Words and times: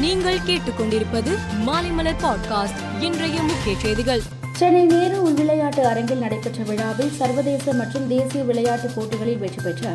நீங்கள் 0.00 0.38
கேட்டுக்கொண்டிருப்பது 0.38 1.32
மாலைமலர் 1.66 2.20
பாட்காஸ்ட். 2.22 3.02
இன்றைய 3.02 3.42
முக்கிய 3.42 3.76
செய்திகள். 3.78 4.20
சென்னை 4.52 4.84
நேரு 4.84 5.22
விளையாட்டு 5.22 5.86
அரங்கில் 5.86 6.18
நடைபெற்ற 6.18 6.62
விழாவில் 6.62 7.10
சர்வதேச 7.10 7.72
மற்றும் 7.72 8.08
தேசிய 8.08 8.42
விளையாட்டுப் 8.42 8.90
போட்டிகளில் 8.94 9.38
வெற்றி 9.38 9.62
பெற்ற 9.62 9.88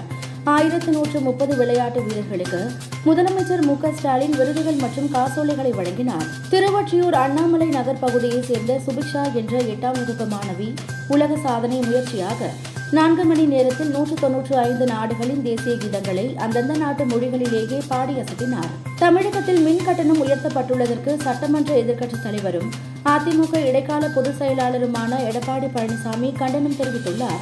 ஆயிரத்து 0.43 0.91
நூற்று 0.91 1.19
முப்பது 1.19 1.55
விளையாட்டு 1.55 2.03
வீரர்களுக்கு 2.03 2.71
முதலமைச்சர் 3.05 3.61
மு 3.61 3.77
க 3.77 3.91
ஸ்டாலின் 3.91 4.31
விருதுகள் 4.31 4.73
மற்றும் 4.73 5.11
காசோலைகளை 5.11 5.71
வழங்கினார். 5.71 6.25
திருவொற்றியூர் 6.51 7.13
அண்ணாமலை 7.13 7.67
நகர் 7.67 7.99
பகுதியைச் 7.99 8.43
சேர்ந்த 8.43 8.81
சுபிக்ஷா 8.87 9.33
என்ற 9.33 9.57
எட்டாம் 9.59 9.97
வகுப்பு 9.99 10.25
மாணவி 10.25 10.75
உலக 11.07 11.37
சாதனை 11.37 11.79
முயற்சியாக 11.79 12.51
நான்கு 12.93 13.23
மணி 13.23 13.45
நேரத்தில் 13.45 13.89
நூற்று 13.89 14.15
தொன்னூற்று 14.15 14.57
ஐந்து 14.57 14.85
நாடுகளின் 14.85 15.43
தேசிய 15.43 15.75
கீதங்களை 15.75 16.35
அந்தந்த 16.35 16.77
நாட்டு 16.77 17.03
மொழிகளிலேயே 17.03 17.81
பாடி 17.87 18.13
அசத்தினார் 18.13 18.69
தமிழகத்தில் 18.97 19.61
மின் 19.61 19.83
கட்டணம் 19.85 20.25
உயர்த்தப்பட்டுள்ளதற்கு 20.25 21.21
சட்டமன்ற 21.21 21.75
எதிர்க்கட்சித் 21.75 22.23
தலைவரும் 22.23 22.69
அதிமுக 23.05 23.65
இடைக்கால 23.65 24.07
பொதுச் 24.07 24.35
செயலாளருமான 24.39 25.17
எடப்பாடி 25.29 25.69
பழனிசாமி 25.75 26.37
கண்டனம் 26.37 26.73
தெரிவித்துள்ளார். 26.73 27.41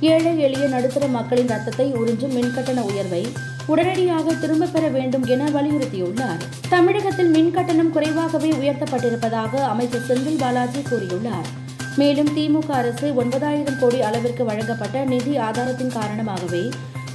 ஏழை 0.00 0.38
எளிய 0.38 0.66
நடுத்தர 0.66 1.06
மக்களின் 1.06 1.48
ரத்தத்தை 1.48 1.92
உறிஞ்சும் 1.92 2.36
மின்கட்டண 2.38 2.80
உயர்வை 2.80 3.28
உடனடியாக 3.66 4.32
திரும்பப் 4.32 4.72
பெற 4.72 4.88
வேண்டும் 4.88 5.24
என 5.24 5.44
வலியுறுத்தியுள்ளார். 5.44 6.40
தமிழகத்தில் 6.68 7.28
மின் 7.28 7.50
கட்டணம் 7.50 7.92
குறைவாகவே 7.92 8.50
உயர்த்தப்பட்டிருப்பதாக 8.50 9.56
அமைச்சர் 9.56 10.06
செந்தில் 10.08 10.38
பாலாஜி 10.38 10.78
கூறியுள்ளார். 10.78 11.50
மேலும் 12.00 12.30
திமுக 12.36 12.70
அரசு 12.78 13.14
ஒன்பதாயிரம் 13.14 13.78
கோடி 13.80 13.98
அளவிற்கு 14.02 14.44
வழங்கப்பட்ட 14.44 15.04
நிதி 15.04 15.32
ஆதாரத்தின் 15.46 15.92
காரணமாகவே 15.98 16.62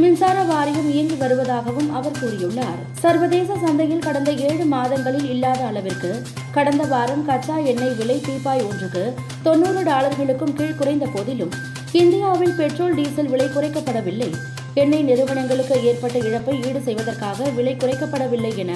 மின்சார 0.02 0.44
வாரியம் 0.44 0.88
இயங்கி 0.92 1.16
வருவதாகவும் 1.16 1.90
அவர் 1.98 2.20
கூறியுள்ளார். 2.20 2.80
சர்வதேச 3.02 3.58
சந்தையில் 3.64 4.06
கடந்த 4.06 4.32
ஏழு 4.32 4.66
மாதங்களில் 4.66 5.28
இல்லாத 5.30 5.66
அளவிற்கு 5.66 6.12
கடந்த 6.52 6.84
வாரம் 6.84 7.26
கச்சா 7.26 7.58
எண்ணெய் 7.72 7.98
விலை 8.00 8.18
பீப்பாய் 8.28 8.64
ஒன்றுக்கு 8.70 9.04
தொன்னூறு 9.42 9.84
டாலர்களுக்கும் 9.84 10.56
கீழ் 10.62 10.80
குறைந்த 10.82 11.08
போதிலும் 11.16 11.54
இந்தியாவில் 11.92 12.56
பெட்ரோல் 12.56 12.96
டீசல் 12.96 13.32
விலை 13.34 13.50
குறைக்கப்படவில்லை. 13.58 14.32
எண்ணெய் 14.74 15.08
நிறுவனங்களுக்கு 15.12 15.84
ஏற்பட்ட 15.84 16.18
இழப்பை 16.18 16.58
ஈடு 16.70 16.82
செய்வதற்காக 16.82 17.50
விலை 17.50 17.76
குறைக்கப்படவில்லை 17.76 18.56
என 18.56 18.74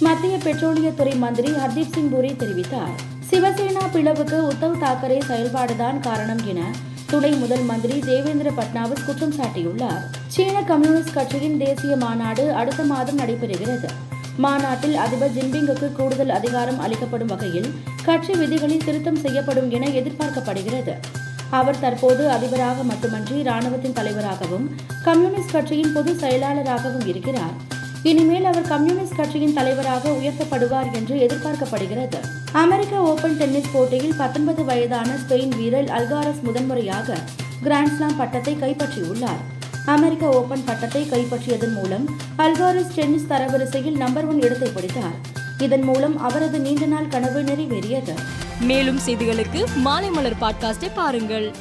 மத்திய 0.00 0.36
பெட்ரோலியத்துறை 0.44 1.16
மந்திரி 1.24 1.50
ஹர்தீப் 1.52 1.94
சிங் 1.94 2.10
பூரி 2.10 2.30
தெரிவித்தார். 2.32 3.11
சிவசேனா 3.32 3.82
பிளவுக்கு 3.92 4.38
உத்தவ் 4.48 4.80
தாக்கரே 4.80 5.18
செயல்பாடுதான் 5.28 5.98
காரணம் 6.00 6.40
என 6.44 6.60
துணை 7.06 7.30
முதல் 7.30 7.62
மந்திரி 7.62 7.98
தேவேந்திர 7.98 8.50
பட்னாவிஸ் 8.50 9.04
குற்றம் 9.06 9.32
சாட்டியுள்ளார். 9.32 10.02
சீன 10.26 10.62
கம்யூனிஸ்ட் 10.62 11.12
கட்சியின் 11.12 11.56
தேசிய 11.58 11.96
மாநாடு 11.96 12.52
அடுத்த 12.52 12.82
மாதம் 12.82 13.18
நடைபெறுகிறது. 13.18 13.88
மாநாட்டில் 14.36 14.96
அதிபர் 14.96 15.32
ஜின்பிங்குக்கு 15.36 15.92
கூடுதல் 15.92 16.30
அதிகாரம் 16.30 16.78
அளிக்கப்படும் 16.78 17.26
வகையில் 17.26 17.70
கட்சி 18.04 18.32
விதிகளில் 18.32 18.84
திருத்தம் 18.84 19.22
செய்யப்படும் 19.24 19.70
என 19.70 19.88
எதிர்பார்க்கப்படுகிறது. 19.88 20.94
அவர் 21.50 21.80
தற்போது 21.80 22.30
அதிபராக 22.30 22.82
மட்டுமன்றி 22.82 23.42
ராணுவத்தின் 23.42 23.98
தலைவராகவும் 24.00 24.68
கம்யூனிஸ்ட் 25.04 25.50
கட்சியின் 25.50 25.92
பொது 25.92 26.14
செயலாளராகவும் 26.14 27.06
இருக்கிறார். 27.06 27.56
இனிமேல் 28.02 28.44
அவர் 28.44 28.70
கம்யூனிஸ்ட் 28.74 29.16
கட்சியின் 29.16 29.58
தலைவராக 29.60 30.08
உயர்த்தப்படுவார் 30.20 30.92
என்று 30.92 31.16
எதிர்பார்க்கப்படுகிறது. 31.26 32.20
அமெரிக்க 32.60 32.96
ஓபன் 33.00 33.36
டென்னிஸ் 33.36 33.72
போட்டியில் 33.72 34.16
பத்தொன்பது 34.16 34.64
வயதான 34.64 35.10
ஸ்பெயின் 35.22 35.54
வீரர் 35.56 35.84
அல்காரஸ் 35.84 36.40
முதன்முறையாக 36.42 37.16
கிராண்ட்ஸ்லாம் 37.64 38.16
பட்டத்தை 38.16 38.56
கைப்பற்றியுள்ளார். 38.60 39.40
அமெரிக்க 39.86 40.28
ஓபன் 40.28 40.64
பட்டத்தை 40.64 41.02
கைப்பற்றியதன் 41.10 41.74
மூலம் 41.74 42.04
அல்காரஸ் 42.38 42.92
டென்னிஸ் 42.94 43.26
தரவரிசையில் 43.28 43.96
நம்பர் 43.96 44.26
ஒன் 44.26 44.40
இடத்தை 44.40 44.68
பிடித்தார். 44.68 45.16
இதன் 45.58 45.82
மூலம் 45.82 46.20
அவரது 46.20 46.58
நீண்ட 46.58 46.86
நாள் 46.86 47.08
கனவு 47.08 47.42
நிறைவேறியது. 47.42 48.14
மேலும் 48.60 49.00
செய்திகளுக்கு 49.06 49.66
மாலை 49.76 50.10
மலர் 50.10 50.40
பாட்காஸ்டை 50.40 50.90
பாருங்கள். 50.94 51.54